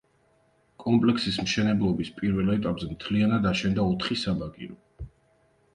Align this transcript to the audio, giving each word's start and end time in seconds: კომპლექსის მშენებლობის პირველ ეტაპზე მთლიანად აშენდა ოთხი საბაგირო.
კომპლექსის 0.83 1.37
მშენებლობის 1.47 2.09
პირველ 2.21 2.49
ეტაპზე 2.55 2.91
მთლიანად 2.95 3.47
აშენდა 3.53 3.87
ოთხი 3.95 4.21
საბაგირო. 4.27 5.11